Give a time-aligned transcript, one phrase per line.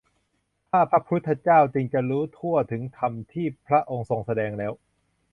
[0.71, 4.71] ข้าพระพุทธเจ้าจึงจะรู้ทั่วถึงธรรมที่พระองค์ทรงแสดงแล้ว